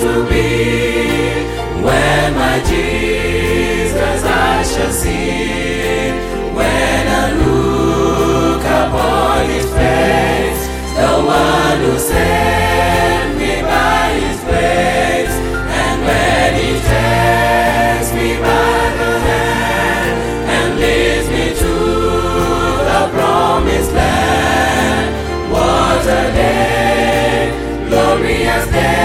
[0.00, 1.44] will be
[1.82, 6.10] when my Jesus I shall see.
[6.56, 10.62] When I look upon His face,
[10.96, 15.36] the one who saved me by His grace,
[15.82, 20.16] and when He takes me by the hand
[20.56, 21.74] and leads me to
[22.88, 25.08] the promised land,
[25.52, 29.01] what a day, glorious day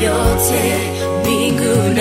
[0.00, 1.98] your day, being good